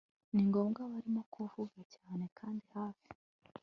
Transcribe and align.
Ningoma 0.33 0.81
barimo 0.91 1.21
kuvuza 1.33 1.81
cyane 1.93 2.25
kandi 2.37 2.63
hafi 2.75 3.09